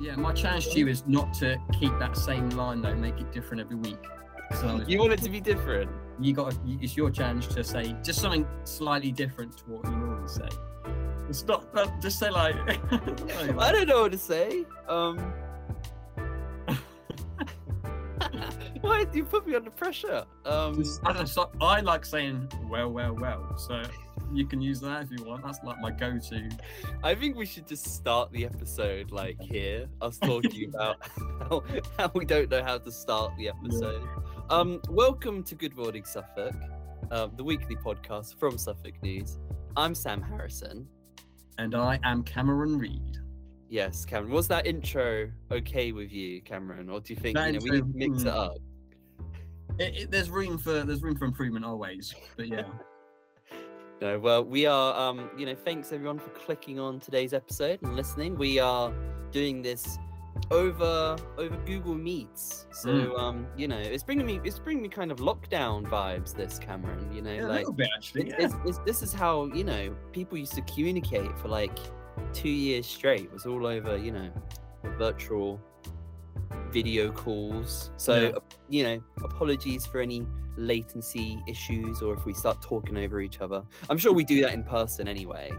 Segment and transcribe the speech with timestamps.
[0.00, 2.94] Yeah, my challenge to you is not to keep that same line though.
[2.94, 3.98] Make it different every week.
[4.60, 5.90] So You want it to be different.
[6.18, 10.28] you got it's your challenge to say just something slightly different to what you normally
[10.28, 10.48] say.
[11.28, 12.56] It's not, not just say like.
[12.92, 14.64] I don't know what to say.
[14.88, 15.32] Um.
[18.80, 20.24] Why do you put me under pressure?
[20.44, 20.74] Um.
[20.76, 23.56] Just- I, don't know, so I like saying well, well, well.
[23.58, 23.80] So
[24.32, 25.44] you can use that if you want.
[25.44, 26.48] That's like my go-to.
[27.02, 30.98] I think we should just start the episode like here, us talking about
[31.40, 31.62] how,
[31.98, 34.06] how we don't know how to start the episode.
[34.48, 36.54] Um, welcome to Good Morning Suffolk,
[37.10, 39.38] uh, the weekly podcast from Suffolk News.
[39.76, 40.86] I'm Sam Harrison.
[41.58, 43.18] And I am Cameron Reed.
[43.68, 44.32] Yes, Cameron.
[44.32, 47.78] Was that intro okay with you, Cameron, or do you think you know we need
[47.80, 48.34] to mix it mm.
[48.34, 48.56] up?
[49.78, 52.14] It, it, there's room for there's room for improvement always.
[52.36, 52.64] But yeah,
[54.00, 57.94] No, well, we are, um, you know, thanks everyone for clicking on today's episode and
[57.94, 58.34] listening.
[58.36, 58.94] We are
[59.30, 59.98] doing this
[60.50, 63.18] over over Google Meets, so Mm.
[63.18, 66.34] um, you know, it's bringing me it's bringing me kind of lockdown vibes.
[66.34, 68.30] This Cameron, you know, yeah like bit actually.
[68.30, 68.44] it's, Yeah.
[68.46, 71.78] it's, it's, this is how you know people used to communicate for like
[72.32, 73.24] two years straight.
[73.24, 74.30] It was all over, you know,
[74.96, 75.60] virtual
[76.70, 77.90] video calls.
[77.96, 78.32] So Yeah.
[78.68, 80.26] you know, apologies for any
[80.56, 83.62] latency issues or if we start talking over each other.
[83.88, 85.50] I'm sure we do that in person anyway.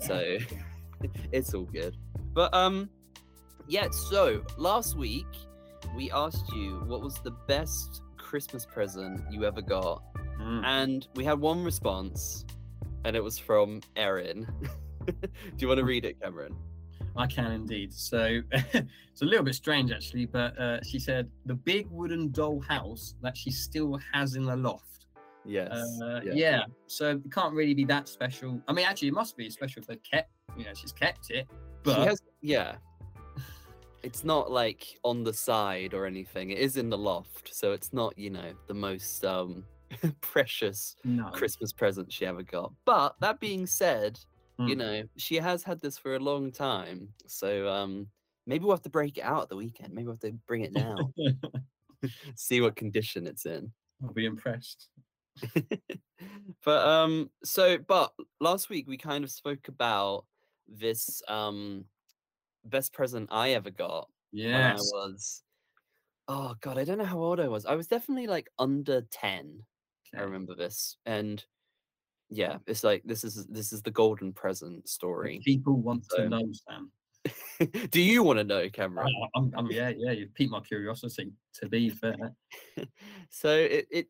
[0.00, 0.38] So
[1.32, 1.96] it's all good.
[2.34, 2.88] But um
[3.68, 5.26] yeah, so last week
[5.96, 10.02] we asked you what was the best Christmas present you ever got
[10.40, 10.64] Mm.
[10.64, 12.44] and we had one response,
[13.04, 14.46] and it was from Erin.
[15.06, 15.16] Do
[15.58, 16.54] you want to read it, Cameron?
[17.16, 17.92] I can indeed.
[17.92, 22.60] So it's a little bit strange actually, but uh, she said the big wooden doll
[22.60, 25.06] house that she still has in the loft.
[25.44, 26.00] Yes.
[26.02, 26.64] Uh, yeah.
[26.86, 28.60] So it can't really be that special.
[28.68, 31.48] I mean, actually, it must be special if they kept, you know, she's kept it.
[31.82, 32.76] But She has, yeah.
[34.04, 36.50] It's not like on the side or anything.
[36.50, 39.64] It is in the loft, so it's not, you know, the most um
[40.20, 41.30] precious no.
[41.30, 42.72] Christmas present she ever got.
[42.84, 44.20] But that being said,
[44.64, 44.76] you Mm.
[44.76, 47.14] know, she has had this for a long time.
[47.26, 48.10] So um
[48.46, 49.94] maybe we'll have to break it out at the weekend.
[49.94, 51.14] Maybe we'll have to bring it now,
[52.36, 53.72] see what condition it's in.
[54.02, 54.90] I'll be impressed.
[56.64, 60.26] but um so but last week we kind of spoke about
[60.66, 61.84] this um
[62.64, 64.76] best present I ever got Yeah.
[64.76, 65.44] I was
[66.28, 67.66] oh god, I don't know how old I was.
[67.66, 69.66] I was definitely like under 10.
[70.16, 70.98] I remember this.
[71.06, 71.44] And
[72.30, 75.40] yeah, it's like this is this is the golden present story.
[75.44, 76.90] People want So- to know, Sam.
[77.90, 79.08] Do you want to know, Cameron?
[79.22, 80.12] Oh, I'm, I'm, yeah, yeah.
[80.12, 81.32] You've piqued my curiosity.
[81.54, 82.14] To be fair,
[83.30, 84.06] so it, it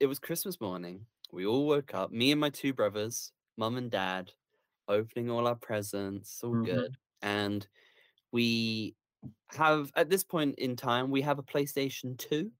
[0.00, 1.06] it was Christmas morning.
[1.30, 4.32] We all woke up, me and my two brothers, mum and dad,
[4.88, 6.64] opening all our presents, all Mhm.
[6.66, 6.96] good.
[7.22, 7.66] And
[8.32, 8.96] we
[9.52, 12.50] have at this point in time we have a PlayStation 2,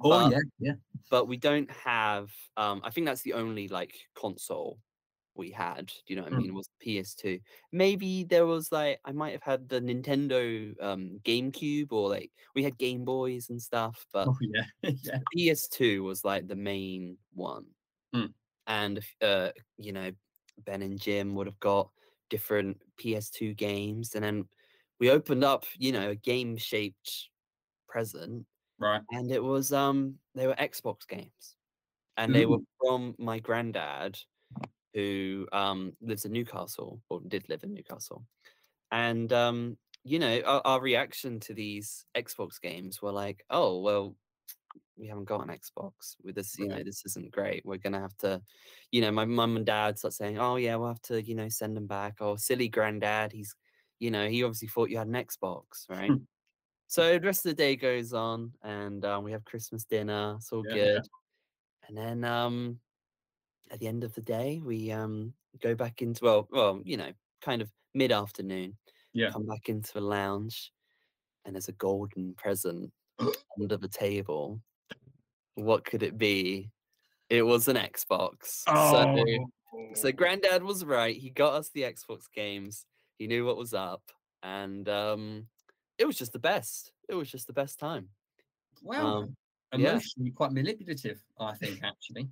[0.00, 0.72] oh But- yeah, yeah.
[1.10, 4.78] but we don't have um I think that's the only like console
[5.34, 5.86] we had.
[5.86, 6.42] Do you know what I Mm.
[6.42, 6.54] mean?
[6.54, 7.40] Was PS2.
[7.72, 12.62] Maybe there was like I might have had the Nintendo um GameCube or like we
[12.62, 14.64] had Game Boys and stuff, but Oh yeah,
[15.02, 15.18] yeah.
[15.34, 17.66] PS2 was like the main one.
[18.14, 18.32] Mm.
[18.66, 20.12] And uh, you know,
[20.66, 21.90] Ben and Jim would have got
[22.30, 24.14] different PS2 games.
[24.14, 24.48] And then
[25.00, 27.28] we opened up, you know, a game shaped
[27.88, 28.46] present.
[28.82, 29.02] Right.
[29.10, 31.56] And it was, um, they were Xbox games.
[32.16, 34.18] And they were from my granddad,
[34.92, 38.26] who um, lives in Newcastle, or did live in Newcastle.
[38.90, 44.14] And, um, you know, our, our reaction to these Xbox games were like, oh, well,
[44.98, 47.64] we haven't got an Xbox with this, you know, this isn't great.
[47.64, 48.42] We're gonna have to,
[48.90, 51.48] you know, my mum and dad start saying, Oh yeah, we'll have to, you know,
[51.48, 52.16] send them back.
[52.20, 53.54] Oh, silly granddad, he's
[53.98, 56.10] you know, he obviously thought you had an Xbox, right?
[56.92, 60.52] So the rest of the day goes on and um, we have Christmas dinner, it's
[60.52, 60.84] all Yeah, yeah.
[60.84, 61.02] good.
[61.88, 62.80] And then um
[63.70, 65.32] at the end of the day, we um
[65.62, 68.76] go back into well, well, you know, kind of mid-afternoon,
[69.14, 69.30] Yeah.
[69.30, 70.70] come back into the lounge,
[71.46, 72.92] and there's a golden present
[73.58, 74.60] under the table.
[75.54, 76.70] What could it be?
[77.30, 78.64] It was an Xbox.
[78.66, 81.16] Oh, So, so Granddad was right.
[81.16, 82.84] He got us the Xbox games.
[83.16, 84.02] He knew what was up,
[84.42, 85.48] and um,
[86.02, 86.92] it was just the best.
[87.08, 88.08] It was just the best time.
[88.82, 89.18] well,
[89.72, 89.90] um, yeah.
[89.92, 92.28] emotionally quite manipulative, I think, actually,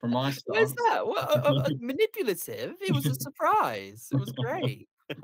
[0.00, 0.42] from my side.
[0.46, 1.06] Where's that?
[1.06, 2.74] What, uh, uh, manipulative?
[2.80, 4.08] It was a surprise.
[4.12, 4.88] It was great.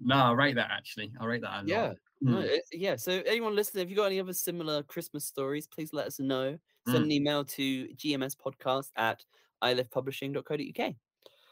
[0.00, 1.12] No, I rate that actually.
[1.20, 1.66] I rate that.
[1.66, 1.92] Yeah.
[2.20, 2.44] No, Mm.
[2.44, 2.94] it- yeah.
[2.96, 6.56] So anyone listening, if you got any other similar Christmas stories, please let us know.
[6.86, 7.02] Send Mm.
[7.02, 9.24] an email to gmspodcast at
[9.62, 10.94] iliffepublishing.co.uk.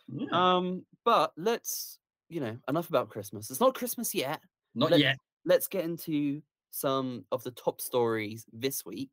[0.08, 0.26] Yeah.
[0.32, 1.98] Um, but let's,
[2.28, 3.50] you know, enough about Christmas.
[3.50, 4.40] It's not Christmas yet.
[4.76, 5.18] Not let's- yet.
[5.46, 9.12] Let's get into some of the top stories this week.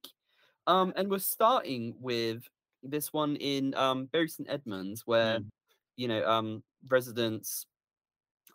[0.67, 2.43] Um, and we're starting with
[2.83, 5.49] this one in um, Bury St Edmunds, where Mm.
[5.95, 7.65] you know um, residents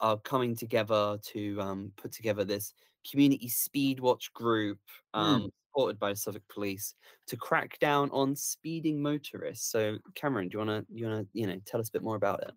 [0.01, 2.75] are coming together to um, put together this
[3.11, 4.79] community speed watch group
[5.15, 6.95] um, supported by Suffolk Police
[7.29, 9.71] to crack down on speeding motorists.
[9.71, 12.03] So, Cameron, do you want to you want to you know tell us a bit
[12.03, 12.53] more about it?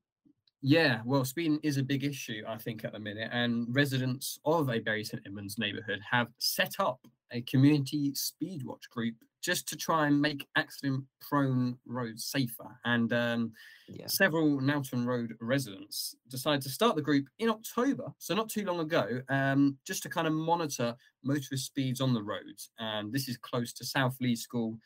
[0.62, 4.70] Yeah, well, speeding is a big issue, I think, at the minute, and residents of
[4.70, 7.00] a Bury St Edmunds neighbourhood have set up
[7.32, 12.78] a community speed watch group just to try and make accident-prone roads safer.
[12.86, 13.54] And um,
[13.88, 14.06] Yeah.
[14.06, 18.82] several Nowton Road residents decided to start the group in October, so not too long
[18.82, 22.70] ago, um, just to kind of monitor motorist speeds on the roads.
[22.78, 24.78] And this is close to South Lee School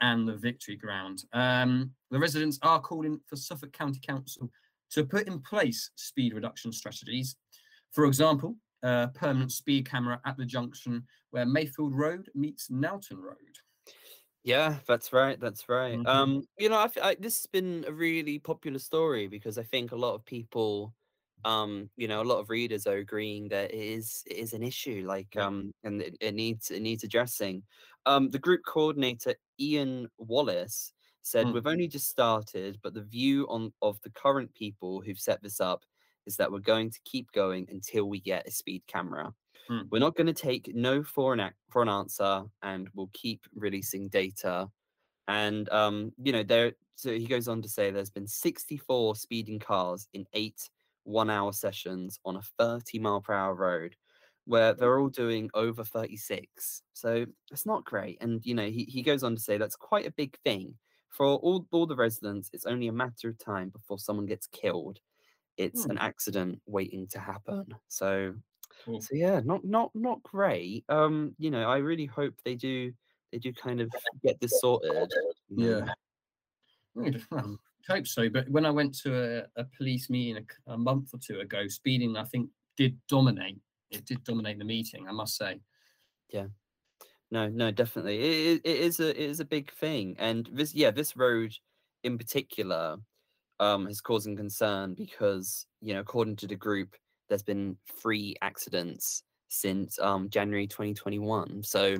[0.00, 1.24] and the Victory Ground.
[1.32, 4.48] Um, the residents are calling for Suffolk County Council
[4.90, 7.36] to put in place speed reduction strategies.
[7.92, 13.58] For example, a permanent speed camera at the junction where Mayfield Road meets Nowton Road.
[14.42, 15.40] Yeah, that's right.
[15.40, 16.00] That's right.
[16.00, 16.04] Mhm.
[16.04, 19.92] Um, you know, I, I- this has been a really popular story because I think
[19.92, 20.94] a lot of people,
[21.44, 24.62] um, you know, a lot of readers are agreeing that it is it is an
[24.62, 27.64] issue, like, um, and it, it needs it needs addressing.
[28.06, 30.92] Um, the group coordinator Ian Wallace
[31.24, 31.54] said, Mm.
[31.54, 35.60] "We've only just started, but the view on of the current people who've set this
[35.60, 35.84] up
[36.26, 39.34] is that we're going to keep going until we get a speed camera."
[39.70, 39.88] Mm.
[39.90, 43.44] We're not going to take no for an ac- for an answer, and we'll keep
[43.54, 44.70] releasing data.
[45.28, 46.74] And um, you know, there.
[46.96, 50.70] So he goes on to say there's been 64 speeding cars in eight
[51.04, 53.96] one-hour sessions on a 30 mile per hour road,
[54.46, 56.82] where they're all doing over 36.
[56.94, 58.18] So it's not great.
[58.22, 60.78] And you know, he, he goes on to say that's quite a big thing
[61.16, 62.50] for all all the residents.
[62.52, 65.00] It's only a matter of time before someone gets killed.
[65.56, 65.92] It's Hmm.
[65.92, 67.66] an accident waiting to happen.
[67.88, 68.34] So
[68.84, 69.00] Cool.
[69.00, 70.84] so yeah, not not not great.
[70.88, 72.92] Um, you know, I really hope they do
[73.32, 73.90] they do kind of
[74.24, 75.10] get this sorted.
[75.50, 75.92] Yeah.
[76.94, 77.58] Well,
[77.88, 78.28] hope so.
[78.28, 82.16] But when I went to a, a police meeting a month or two ago, speeding,
[82.16, 83.60] I think, did dominate.
[83.90, 85.60] It did dominate the meeting, I must say.
[87.30, 88.18] No, no, definitely.
[88.52, 90.14] It, it, is a it is a big thing.
[90.18, 91.54] And this yeah, this road
[92.02, 92.98] in particular
[93.60, 96.96] um is causing concern because, you know, according to the group,
[97.28, 101.62] there's been three accidents since um January 2021.
[101.64, 101.98] So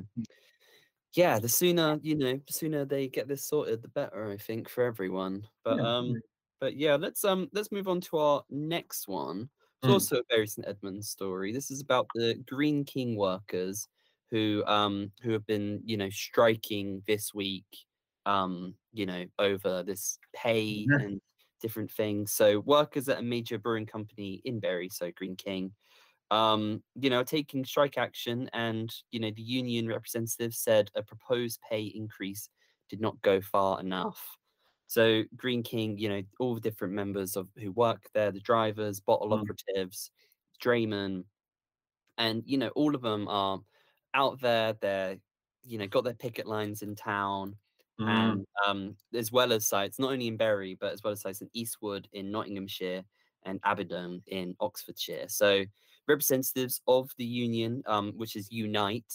[1.14, 4.68] yeah, the sooner, you know, the sooner they get this sorted, the better, I think,
[4.68, 5.46] for everyone.
[5.64, 6.22] But Yeah, um
[6.60, 9.50] but yeah, let's um let's move on to our next one.
[9.82, 9.90] It's Mm.
[9.90, 11.52] also a Bury St Edmunds story.
[11.52, 13.88] This is about the Greene King workers
[14.30, 17.66] who um who have been you know striking this week
[18.26, 20.98] um you know over this pay Yeah.
[20.98, 21.20] and
[21.60, 22.32] different things.
[22.32, 25.72] So workers at a major brewing company in Bury, so Greene King,
[26.30, 31.60] um, you know, taking strike action, and you know the union representative said a proposed
[31.70, 32.48] pay increase
[32.88, 34.36] did not go far enough.
[34.86, 39.00] So Greene King, you know, all the different members of who work there, the drivers,
[39.00, 39.34] bottle Mm.
[39.34, 40.10] operatives,
[40.62, 41.24] draymen,
[42.18, 43.60] and you know, all of them are
[44.14, 44.74] out there.
[44.74, 45.18] They're,
[45.64, 47.56] you know, got their picket lines in town,
[47.98, 48.38] Mm.
[48.38, 51.40] and um, as well as sites not only in Bury, but as well as sites
[51.42, 53.04] in Eastwood in Nottinghamshire
[53.44, 55.28] and Abingdon in Oxfordshire.
[55.28, 55.64] So
[56.08, 59.12] representatives of the union, um, which is Unite,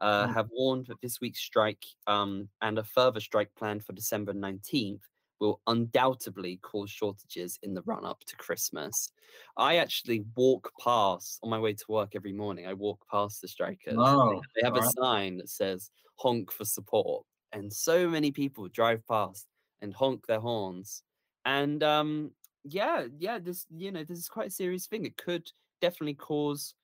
[0.00, 0.34] uh, Mm.
[0.34, 5.02] have warned that this week's strike um, and a further strike planned for December 19th
[5.40, 9.10] will undoubtedly cause shortages in the run up to Christmas.
[9.56, 12.66] I actually walk past on my way to work every morning.
[12.66, 14.16] I walk past the strikers.
[14.16, 14.94] Oh, they have a alright.
[15.02, 17.26] sign that says honk for support.
[17.52, 19.46] And so many people drive past
[19.80, 21.02] and honk their horns.
[21.44, 22.32] And um,
[22.64, 25.04] yeah, yeah, this you know, this is quite a serious thing.
[25.06, 26.74] It could definitely cause,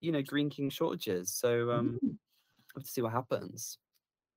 [0.00, 1.34] you know, Greene King shortages.
[1.34, 2.18] So um Mm.
[2.74, 3.78] have to see what happens.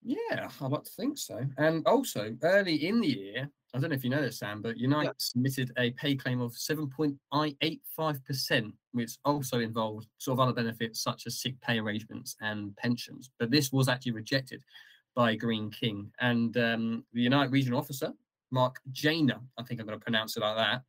[0.04, 1.46] Yeah, I'd like to think so.
[1.58, 4.78] And also, early in the year, I don't know if you know this, Sam, but
[4.78, 11.26] Unite submitted a pay claim of 7.85%, which also involved sort of other benefits such
[11.26, 13.32] as sick pay arrangements and pensions.
[13.40, 14.62] But this was actually rejected
[15.16, 16.12] by Greene King.
[16.20, 18.12] And um, the Unite regional officer,
[18.52, 20.82] Mark Janer, I think I'm going to pronounce it like that,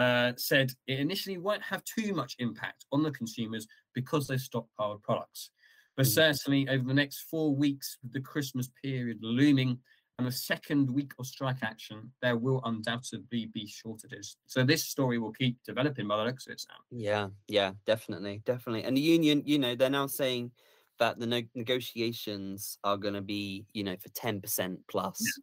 [0.00, 5.02] uh, said it initially won't have too much impact on the consumers because they stockpiled
[5.02, 5.50] products.
[5.96, 6.14] But Mm.
[6.14, 9.78] certainly over the next four weeks, with the Christmas period looming
[10.18, 14.36] and the second week of strike action, there will undoubtedly be shortages.
[14.46, 16.76] So this story will keep developing by the looks of it, Sam.
[16.90, 18.84] Yeah, yeah, definitely, definitely.
[18.84, 20.52] And the union, you know, they're now saying
[20.98, 25.40] that the no- negotiations are going to be, you know, for 10% plus.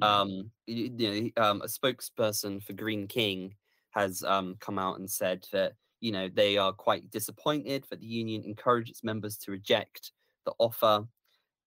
[0.00, 0.04] Mm.
[0.06, 3.54] um you know um a spokesperson for greene king
[3.90, 8.06] has um come out and said that you know they are quite disappointed that the
[8.06, 10.12] union encouraged its members to reject
[10.46, 11.06] the offer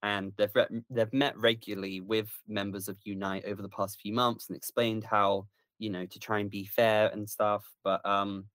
[0.05, 4.47] and they've re- they've met regularly with members of Unite over the past few months
[4.47, 5.47] and explained how
[5.79, 7.65] you know to try and be fair and stuff.
[7.83, 8.45] But um,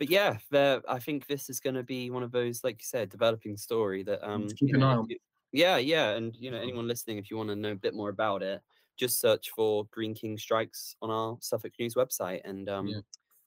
[0.00, 3.10] but yeah, I think this is going to be one of those, like you said,
[3.10, 5.06] developing story that um, keep an eye on.
[5.52, 8.08] Yeah, yeah, and you know anyone listening, if you want to know a bit more
[8.08, 8.60] about it,
[8.96, 13.00] just search for Greene King strikes on our Suffolk News website, and um, yeah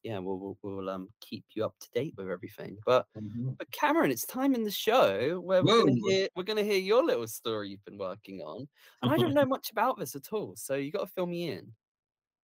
[0.05, 2.77] yeah, we'll we'll, we'll um keep you up to date with everything.
[2.85, 3.49] But mm-hmm.
[3.57, 7.03] but Cameron, it's time in the show where we're gonna hear we're gonna hear your
[7.03, 8.67] little story you've been working on,
[9.01, 11.49] and I don't know much about this at all, so you got to fill me
[11.49, 11.71] in.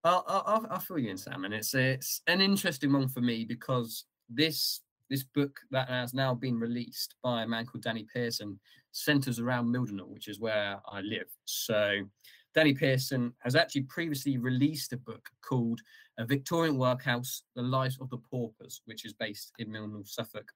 [0.03, 3.45] I'll, I'll, I'll fill you in, Sam, and it's it's an interesting one for me
[3.45, 8.59] because this this book that has now been released by a man called Danny Pearson
[8.93, 11.29] centers around Mildenhall, which is where I live.
[11.45, 12.07] So
[12.55, 15.81] Danny Pearson has actually previously released a book called
[16.21, 20.53] A Victorian Workhouse The Lives of the Paupers, which is based in Mildenhall, Suffolk.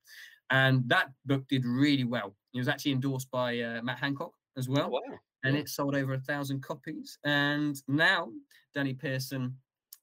[0.50, 2.36] And that book did really well.
[2.52, 4.88] It was actually endorsed by uh, Matt Hancock as well.
[4.88, 5.18] Oh, wow.
[5.42, 7.18] And it sold over a thousand copies.
[7.24, 8.28] And now
[8.74, 9.56] Danny Pearson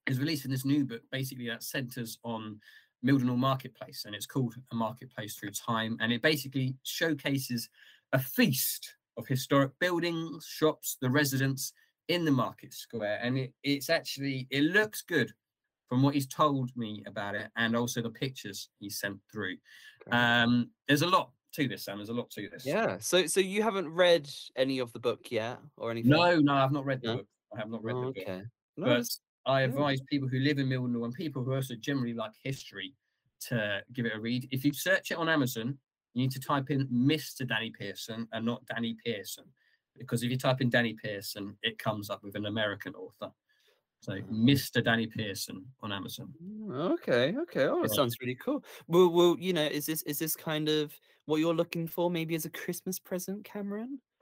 [0.08, 2.60] is releasing this new book, basically that centers on
[3.06, 5.96] Mildenhall Marketplace, and it's called A Marketplace Through Time.
[6.02, 7.70] And it basically showcases
[8.14, 11.74] a feast of historic buildings, shops, the residents
[12.08, 13.20] in the market square.
[13.22, 15.32] And it, it's actually, it looks good
[15.92, 19.58] from what he's told me about it and also the pictures he sent through.
[20.08, 20.18] Okay.
[20.18, 21.98] Um, there's a lot to this, Sam.
[21.98, 22.66] There's a lot to this.
[22.66, 22.98] Yeah.
[23.00, 26.12] So so you haven't read any of the book yet or anything?
[26.12, 27.18] No, no, I've not read the no?
[27.18, 27.28] book.
[27.54, 28.24] I have not read oh, the okay.
[28.24, 28.46] book.
[28.78, 29.06] No, but
[29.46, 30.06] I advise yeah.
[30.10, 32.94] people who live in Mildenhall and people who also generally like history
[33.50, 34.48] to give it a read.
[34.50, 35.78] If you search it on Amazon,
[36.14, 37.46] you need to type in Mr.
[37.46, 39.44] Danny Pearson and not Danny Pearson.
[39.98, 43.34] Because if you type in Danny Pearson, it comes up with an American author.
[44.02, 44.84] So Mr.
[44.84, 46.34] Danny Pearson on Amazon.
[46.44, 47.66] Mm, okay, okay.
[47.66, 48.64] Oh, that sounds really cool.
[48.88, 50.92] Well, well, you know, is this is this kind of
[51.26, 54.00] what you're looking for, maybe as a Christmas present, Cameron?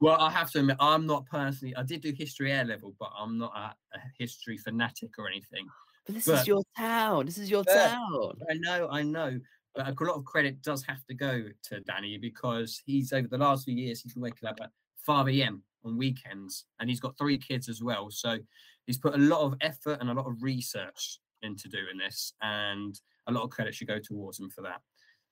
[0.00, 1.74] well, I have to admit, I'm not personally.
[1.74, 5.66] I did do history A level, but I'm not a, a history fanatic or anything.
[6.06, 7.26] But this but, is your town.
[7.26, 8.34] This is your town.
[8.48, 9.40] I know, I know.
[9.74, 13.38] But a lot of credit does have to go to Danny because he's over the
[13.38, 14.70] last few years he's been waking up at
[15.04, 15.62] 5 a.m.
[15.86, 18.10] on weekends and he's got three kids as well.
[18.10, 18.38] So
[18.86, 22.98] he's put a lot of effort and a lot of research into doing this, and
[23.26, 24.80] a lot of credit should go towards him for that.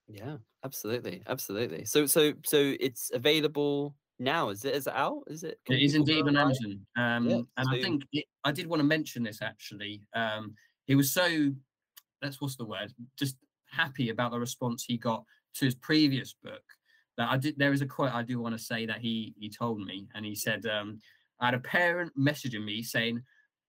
[0.06, 1.84] Yeah, absolutely, absolutely.
[1.87, 4.50] So, so, so it's available now.
[4.50, 4.75] Is it?
[4.75, 5.23] Is it out?
[5.28, 5.58] Is it?
[5.68, 6.80] It is indeed on Amazon.
[6.96, 7.76] Um, yeah, and so...
[7.76, 10.02] I think it, I did want to mention this actually.
[10.14, 10.54] Um,
[10.87, 11.50] he was so
[12.20, 12.92] that's what's the word?
[13.18, 13.37] Just
[13.70, 16.62] happy about the response he got to his previous book.
[17.16, 17.59] That I did.
[17.59, 20.25] There is a quote I do want to say that he he told me, and
[20.25, 20.99] he said, um,
[21.40, 23.23] "I had a parent messaging me saying."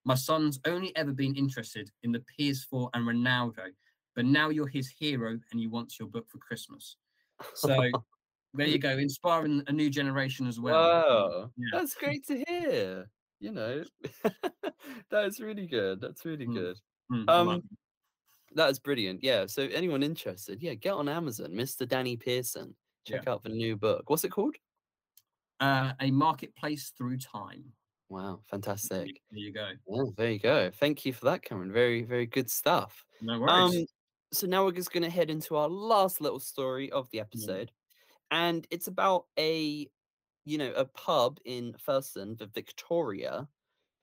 [0.08, 3.72] My son's only ever been interested in the PS4 and Ronaldo,
[4.16, 6.98] but now you're his hero and he wants your book for Christmas.
[7.56, 7.68] So
[8.54, 10.76] there you go, inspiring a new generation as well.
[10.76, 11.70] Wow, yeah.
[11.74, 13.10] that's great to hear.
[13.40, 13.84] You know,
[15.12, 16.00] that's really good.
[16.02, 16.54] That's really mm.
[16.54, 16.78] good.
[17.12, 17.64] Mm, um,
[18.56, 19.24] that is brilliant.
[19.24, 19.46] Yeah.
[19.48, 21.88] So anyone interested, yeah, get on Amazon, Mr.
[21.88, 22.76] Danny Pearson.
[23.06, 23.34] Check yeah.
[23.34, 24.10] out the new book.
[24.10, 24.56] What's it called?
[25.60, 27.64] Uh, a marketplace through time.
[28.10, 29.22] Wow, fantastic.
[29.32, 29.70] There you go.
[29.88, 30.72] Yeah, there you go.
[30.80, 31.72] Thank you for that, Cameron.
[31.72, 33.06] Very, very good stuff.
[33.22, 33.76] No worries.
[33.76, 33.86] Um,
[34.32, 37.72] so now we're just going to head into our last little story of the episode,
[38.32, 38.50] yeah.
[38.50, 39.88] and it's about a,
[40.46, 43.48] you know, a pub in Thurston, the Victoria,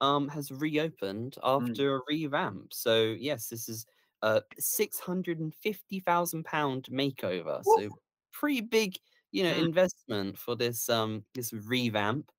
[0.00, 1.70] um, has reopened mm.
[1.70, 2.00] after mm.
[2.00, 2.72] a revamp.
[2.72, 3.86] So yes, this is
[4.22, 7.62] a six hundred and fifty thousand pound makeover.
[7.64, 7.90] So
[8.42, 8.96] pretty big,
[9.30, 9.64] you know, mm.
[9.64, 12.30] investment for this um this revamp.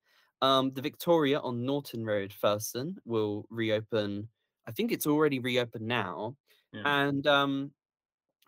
[0.42, 4.28] Um, the Victoria on Norton Road, Thurston, will reopen.
[4.68, 6.36] I think it's already reopened now,
[6.74, 6.82] yeah.
[6.86, 7.72] and um,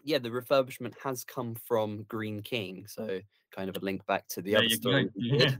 [0.04, 3.22] yeah, the refurbishment has come from Greene King, so
[3.56, 5.10] kind of a link back to the there other story.
[5.16, 5.56] Yeah.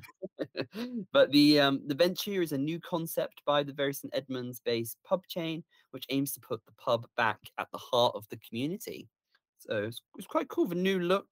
[1.14, 4.98] but the um, the venture is a new concept by the Bury St Edmunds based
[5.06, 9.08] pub chain, which aims to put the pub back at the heart of the community.
[9.60, 10.68] So it's, it's quite cool.
[10.68, 11.28] The new look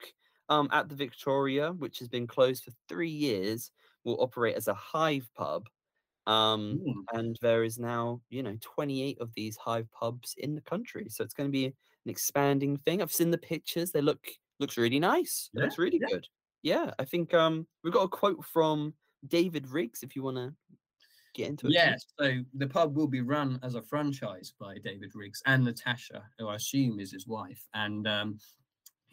[0.49, 3.71] um, at the Victoria, which has been closed for three years,
[4.03, 5.67] will operate as a hive pub.
[6.25, 7.17] Um, mm.
[7.17, 11.07] And there is now, you know, 28 of these hive pubs in the country.
[11.09, 11.73] So it's going to be an
[12.07, 13.01] expanding thing.
[13.01, 14.25] I've seen the pictures; they look
[14.59, 15.49] looks really nice.
[15.53, 16.07] Yeah, looks really yeah.
[16.09, 16.27] good
[16.63, 18.93] yeah, I think um we've got a quote from
[19.27, 20.53] David Riggs if you want to
[21.35, 21.73] get into it.
[21.73, 26.23] Yes, so the pub will be run as a franchise by David Riggs and Natasha,
[26.39, 27.67] who I assume is his wife.
[27.73, 28.39] And um,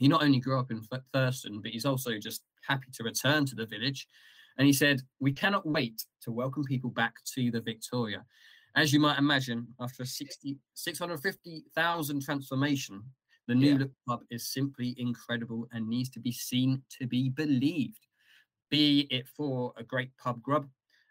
[0.00, 0.80] he not only grew up in
[1.12, 4.08] Thurston, but he's also just happy to return to the village.
[4.56, 8.24] And he said, We cannot wait to welcome people back to the Victoria.
[8.74, 13.02] As you might imagine, after a 60, 650,000 transformation,
[13.46, 13.78] the new Yeah.
[13.78, 18.06] look pub is simply incredible and needs to be seen to be believed.
[18.70, 20.66] Be it for a great pub grub,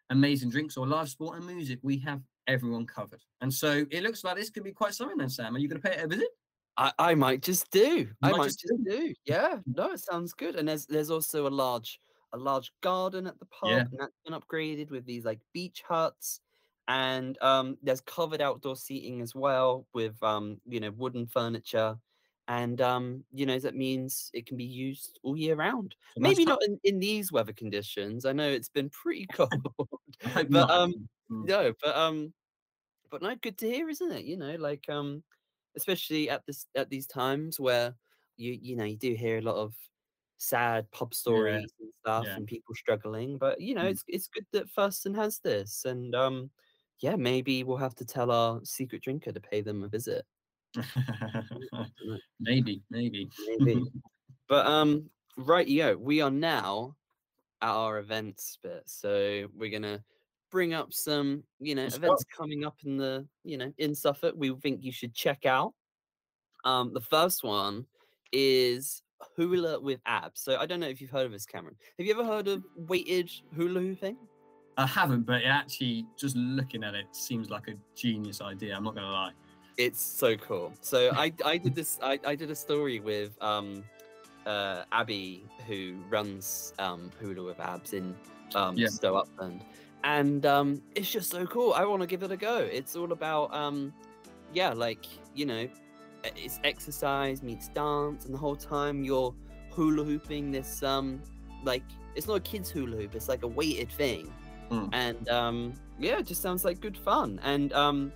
[0.10, 3.24] amazing drinks, or live sport and music, we have everyone covered.
[3.41, 5.55] And so it looks like this could be quite something then, Sam.
[5.55, 6.29] Are you going to pay it a visit?
[6.79, 8.09] I, I might just do.
[8.24, 9.13] I might might just just, do.
[9.25, 9.59] Yeah.
[9.65, 10.55] No, it sounds good.
[10.55, 12.00] And there's there's also a large
[12.33, 13.83] a large garden at the park, Yeah.
[13.91, 16.41] and that's been upgraded with these like beach huts.
[16.88, 21.98] And um, there's covered outdoor seating as well with um, you know, wooden furniture.
[22.48, 25.95] And um, you know, that means it can be used all year round.
[26.17, 28.25] Maybe not in, in these weather conditions.
[28.25, 29.51] I know it's been pretty cold.
[30.50, 31.48] But, um, Mm.
[31.48, 32.33] no, but um,
[33.12, 34.25] but no, good to hear, isn't it?
[34.25, 35.24] You know, like um,
[35.76, 37.96] especially at this at these times where
[38.38, 39.76] you you know you do hear a lot of
[40.40, 42.36] sad pub stories and stuff yeah.
[42.36, 43.38] and people struggling.
[43.38, 43.92] But you know, Mm.
[43.92, 46.50] it's it's good that Thurston has this, and um,
[47.00, 50.26] yeah, maybe we'll have to tell our secret drinker to pay them a visit.
[52.40, 53.30] maybe, maybe.
[53.60, 53.84] Maybe.
[54.48, 56.96] but um, right, yo, we are now
[57.62, 60.04] at our events bit, so we're gonna
[60.50, 64.36] bring up some, you know, events coming up in the, you know, in Suffolk.
[64.38, 65.74] We think you should check out.
[66.65, 67.86] Um, the first one
[68.32, 69.01] is
[69.36, 70.41] hula with abs.
[70.41, 71.75] So I don't know if you've heard of this, Cameron.
[71.98, 74.18] Have you ever heard of weighted hula hooping?
[74.77, 78.75] I haven't, but it actually, just looking at it, seems like a genius idea.
[78.75, 79.32] I'm not going to lie.
[79.77, 80.74] It's so cool.
[80.82, 83.84] So I I did this I, I did a story with um
[84.46, 88.15] uh Abby who runs um Hula with Abs in
[88.56, 88.88] um Yeah.
[88.88, 89.63] Stow Upland.
[90.03, 91.74] And um it's just so cool.
[91.74, 92.58] I want to give it a go.
[92.58, 93.94] It's all about um
[94.53, 95.68] yeah, like, you know,
[96.24, 99.34] it's exercise meets dance and the whole time you're
[99.72, 101.22] hula hooping this um
[101.63, 101.84] like
[102.15, 104.34] it's not a kids hula hoop, it's like a weighted thing.
[104.72, 104.89] Mm.
[104.94, 107.39] And um yeah, it just sounds like good fun.
[107.44, 108.12] And um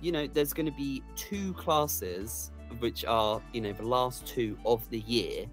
[0.00, 4.56] you know, there's going to be two classes, which are, you know, the last two
[4.64, 5.46] of the year,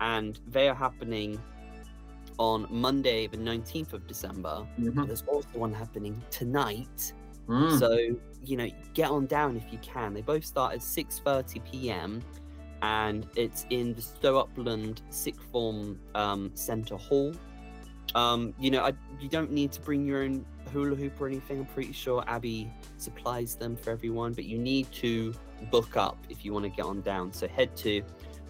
[0.00, 1.40] and they are happening
[2.38, 4.66] on Monday, the 19th of December.
[4.78, 5.06] Mhm.
[5.06, 7.12] There's also one happening tonight.
[7.48, 7.78] Mm.
[7.78, 7.98] So,
[8.44, 10.14] you know, get on down if you can.
[10.14, 12.22] They both start at 6.30 p.m.
[12.82, 17.34] and it's in the Stow Upland Sixth Form um, Centre Hall.
[18.14, 21.58] Um, you know, I, you don't need to bring your own hula hoop or anything.
[21.60, 25.34] I'm pretty sure Abby supplies them for everyone, but you need to
[25.70, 27.32] book up if you want to get on down.
[27.32, 28.02] So head to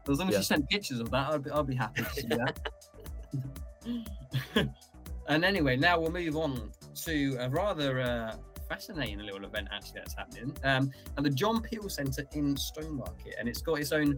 [0.09, 0.37] As long as Yeah.
[0.37, 2.59] you send pictures of that, I'll be, I'll be happy to see that.
[5.27, 6.71] and anyway, now we'll move on
[7.05, 8.35] to a rather uh,
[8.69, 13.47] fascinating little event actually that's happening um, at the John Peel Centre in Stowmarket, and
[13.49, 14.17] it's got its own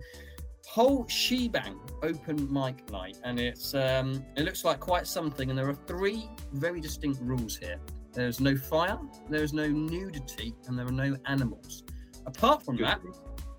[0.68, 5.50] whole shebang open mic night, and it's um, it looks like quite something.
[5.50, 7.80] And there are three very distinct rules here.
[8.14, 8.98] There's no fire,
[9.30, 11.84] there's no nudity, and there are no animals.
[12.26, 12.86] Apart from Good.
[12.88, 13.02] that,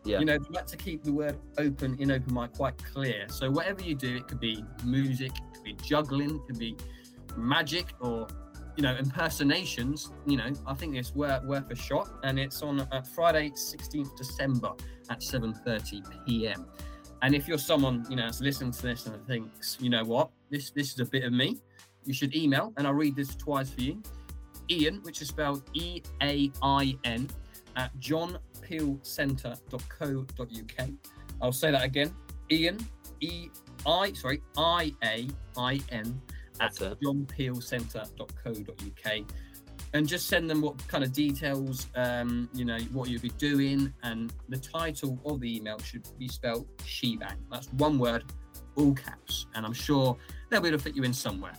[0.05, 0.21] Yeah.
[0.21, 3.27] you know, we like to keep the word open in open mic quite clear.
[3.29, 6.77] So whatever you do, it could be music, it could be juggling, it could be
[7.37, 8.27] magic, or
[8.77, 10.11] you know, impersonations.
[10.27, 14.17] You know, I think it's worth worth a shot, and it's on uh, Friday, 16th
[14.17, 14.73] December
[15.11, 16.67] at 7:30 p.m.
[17.25, 20.29] And if you're someone you know that's listening to this and thinks, you know what,
[20.51, 21.57] this this is a bit of me,
[22.05, 24.03] you should email, and I'll read this twice for you.
[24.71, 27.31] Ian, which is spelled E A I N,
[27.77, 30.91] at johnpeelcentre.co.uk.
[31.41, 32.15] I'll say that again.
[32.51, 32.87] Ian,
[33.21, 33.49] E
[33.87, 36.21] I, sorry, I A I N
[36.61, 39.25] at johnpeelcentre.co.uk.
[39.95, 43.95] And just send them what kind of details, um, you know, what you'll be doing.
[44.03, 47.39] And the title of the email should be spelled Shebang.
[47.51, 48.25] That's one word,
[48.75, 49.47] all caps.
[49.55, 50.17] And I'm sure
[50.51, 51.55] they'll be able to fit you in somewhere.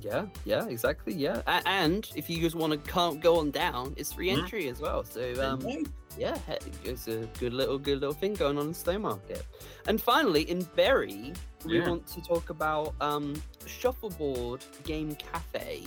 [0.00, 1.12] Yeah, yeah, exactly.
[1.12, 4.38] Yeah, A- and if you just want to can't go on down, it's free Mhm.
[4.44, 5.04] entry as well.
[5.04, 5.84] So um,
[6.16, 6.38] yeah,
[6.84, 9.42] it's a good little good little thing going on in Stowmarket.
[9.88, 11.34] And finally, in Bury,
[11.66, 11.88] we Yeah.
[11.90, 13.34] want to talk about um,
[13.66, 15.84] Shuffleboard Game Cafe.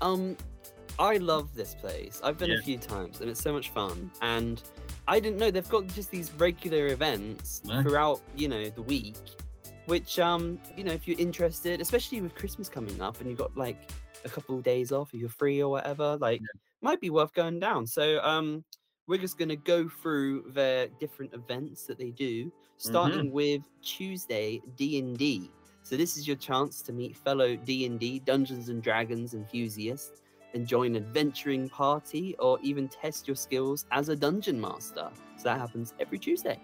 [0.00, 0.36] Um,
[0.98, 2.20] I love this place.
[2.22, 2.58] I've been Yeah.
[2.58, 4.10] a few times, and it's so much fun.
[4.22, 4.62] And
[5.08, 7.82] I didn't know they've got just these regular events No.
[7.82, 9.16] throughout, you know, the week.
[9.86, 13.54] Which, um, you know, if you're interested, especially with Christmas coming up, and you've got
[13.56, 13.90] like
[14.24, 16.40] a couple of days off, if you're free or whatever, like,
[16.80, 17.86] might be worth going down.
[17.86, 18.64] So, um,
[19.06, 24.98] we're just gonna go through their different events that they do, starting with Tuesday D
[24.98, 25.50] and D.
[25.82, 30.22] So this is your chance to meet fellow D&D Dungeons and Dragons enthusiasts
[30.54, 35.10] and join an adventuring party or even test your skills as a dungeon master.
[35.36, 36.58] So that happens every Tuesday.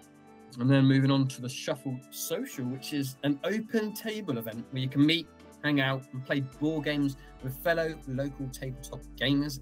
[0.59, 4.81] And then moving on to the Shuffle Social, which is an open table event where
[4.81, 5.27] you can meet,
[5.63, 9.59] hang out, and play board games with fellow local tabletop gamers.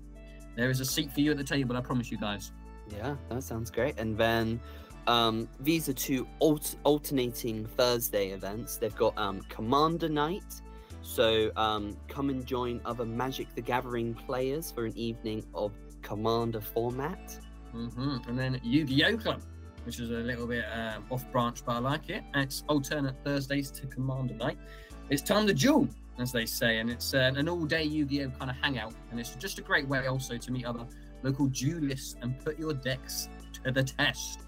[0.55, 2.51] There is a seat for you at the table, I promise you guys.
[2.89, 3.99] Yeah, that sounds great.
[3.99, 4.59] And then
[5.07, 8.77] um, these are two alt- alternating Thursday events.
[8.77, 10.61] They've got um, Commander Night.
[11.01, 16.61] So um, come and join other Magic the Gathering players for an evening of Commander
[16.61, 17.37] format.
[17.71, 19.17] hmm And then Yu Gi Oh!
[19.17, 19.41] Club,
[19.85, 22.23] which is a little bit uh, off branch, but I like it.
[22.33, 24.57] And it's alternate Thursdays to Commander Night.
[25.09, 25.87] It's time to duel,
[26.19, 28.29] as they say, and it's uh, an all day Yu Gi Oh!
[28.31, 28.93] kind of hangout.
[29.11, 30.85] And it's just a great way also to meet other
[31.23, 33.29] local duelists and put your decks
[33.63, 34.41] to the test.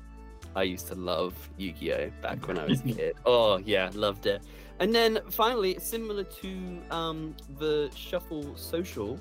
[0.56, 3.16] I used to love Yu-Gi-Oh back when I was a kid.
[3.26, 4.42] Oh yeah, loved it.
[4.80, 9.20] And then finally, similar to um, the Shuffle Social,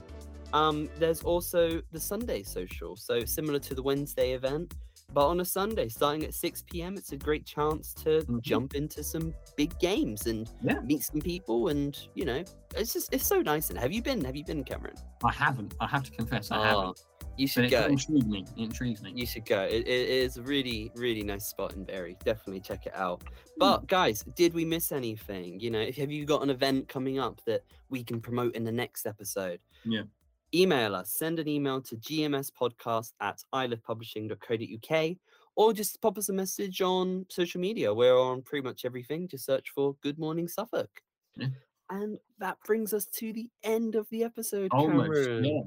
[0.52, 2.96] um, there's also the Sunday Social.
[2.96, 4.74] So similar to the Wednesday event,
[5.12, 8.40] but on a Sunday, starting at 6 p.m., it's a great chance to Mhm.
[8.42, 10.81] jump into some big games and Yeah.
[10.81, 11.68] meet some people.
[11.68, 12.44] And you know,
[12.77, 13.70] it's just it's so nice.
[13.70, 14.25] And have you been?
[14.25, 14.94] Have you been, Cameron?
[15.25, 15.75] I haven't.
[15.81, 17.05] I have to confess, I Oh, haven't.
[17.37, 17.87] you But should it go.
[17.87, 18.44] intrigues me.
[18.57, 19.12] It intrigues me.
[19.14, 19.62] You should go.
[19.62, 22.16] It, it is a really, really nice spot in Bury.
[22.25, 23.23] Definitely check it out.
[23.23, 23.29] Hmm.
[23.59, 25.61] But guys, did we miss anything?
[25.61, 28.64] You know, if have you got an event coming up that we can promote in
[28.64, 29.61] the next episode?
[29.85, 30.03] Yeah.
[30.54, 31.12] Email us.
[31.12, 35.16] Send an email to gmspodcast at iliffepublishing.co.uk
[35.56, 37.92] or just pop us a message on social media.
[37.92, 39.28] We're on pretty much everything.
[39.28, 40.90] Just search for Good Morning Suffolk.
[41.36, 41.48] Yeah.
[41.90, 44.70] And that brings us to the end of the episode.
[44.72, 45.12] Almost.
[45.12, 45.44] Cameron.
[45.44, 45.60] Yeah.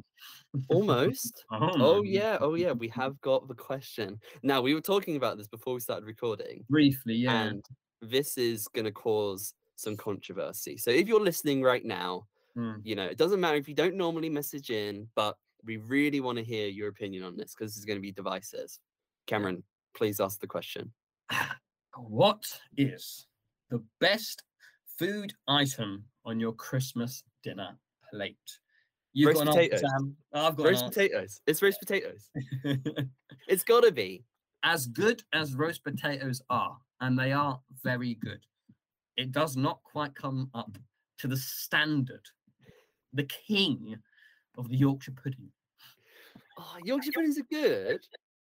[0.69, 1.46] Almost.
[1.52, 2.10] Oh Almost.
[2.10, 4.19] yeah, oh yeah, we have got the question.
[4.41, 7.43] Now we were talking about this before we started recording, Briefly, yeah.
[7.43, 7.65] and
[8.02, 10.78] this is going to cause some controversy.
[10.78, 12.26] So if you're listening right now,
[12.58, 12.82] Mm.
[12.84, 16.38] you know it doesn't matter if you don't normally message in, but we really want
[16.38, 18.80] to hear your opinion on this because this is going to be devices.
[19.28, 19.63] Cameron,
[19.96, 20.92] please ask the question.
[21.96, 22.44] What
[22.76, 23.28] is
[23.70, 24.42] the best
[24.98, 27.78] food item on your Christmas dinner
[28.12, 28.38] plate?
[29.13, 29.84] You've Roast got an potatoes.
[30.34, 31.42] I've got Roast an potatoes.
[31.46, 32.32] It's roast potatoes.
[33.48, 34.24] It's got to be.
[34.63, 38.39] as good as roast potatoes are, and they are very good,
[39.18, 40.78] it does not quite come up
[41.20, 42.26] to the standard,
[43.13, 43.97] the king
[44.58, 45.49] of the Yorkshire pudding.
[46.58, 47.99] Oh, Yorkshire puddings are good.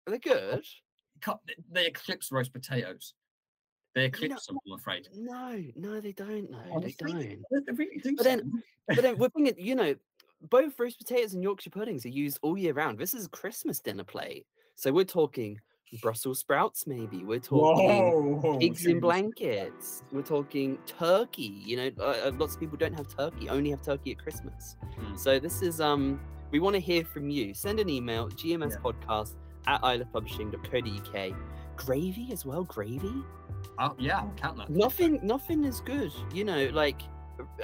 [0.07, 0.65] Are they good?
[1.71, 3.13] They eclipse roast potatoes.
[3.95, 5.07] They eclipse them, I'm afraid.
[5.15, 6.49] No, no, they don't.
[6.51, 7.17] No, they don't.
[7.65, 8.15] They really do.
[8.15, 9.95] But then- But then we're thinking, you know,
[10.49, 12.99] both roast potatoes and Yorkshire puddings are used all year round.
[12.99, 14.45] This is a Christmas dinner plate.
[14.75, 15.59] So we're talking
[16.01, 17.23] Brussels sprouts, maybe.
[17.23, 20.03] We're talking Whoa, pigs in blankets.
[20.11, 21.61] We're talking turkey.
[21.65, 24.75] You know, uh, uh, lots of people don't have turkey, only have turkey at Christmas.
[24.99, 25.17] Mm.
[25.17, 26.19] So this is, um,
[26.51, 27.53] we want to hear from you.
[27.53, 29.35] Send an email, gmspodcast
[29.67, 31.35] at iliffepublishing.co.uk.
[31.77, 33.23] Gravy as well, gravy?
[33.79, 34.69] Oh, yeah, count that.
[34.69, 37.01] nothing nothing is good you know like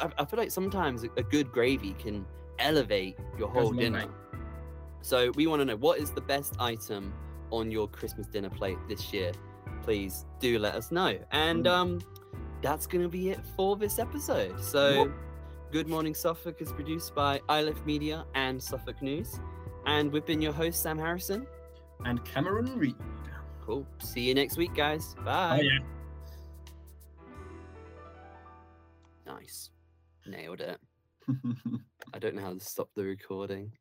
[0.02, 2.26] i, I feel like sometimes a, a good gravy can
[2.60, 4.06] elevate your whole dinner
[5.02, 7.14] so we want to know what is the best item
[7.54, 9.32] on your christmas dinner plate this year
[9.84, 11.18] please do let us know.
[11.32, 11.72] And Mm.
[11.72, 12.02] um
[12.62, 14.58] that's gonna be it for this episode.
[14.60, 15.12] So
[15.72, 16.62] good morning suffolk.
[16.62, 19.40] Is produced by iliffe media and suffolk news.
[19.86, 21.46] And we've been your host sam harrison.
[22.06, 22.96] And Cameron Reed.
[23.66, 23.86] cool.
[24.00, 25.16] See you next week guys.
[25.26, 25.62] Bye.
[25.64, 25.80] Yeah.
[29.26, 29.70] nice.
[30.26, 30.80] Nailed it.
[32.14, 33.72] I don't know how to stop the recording.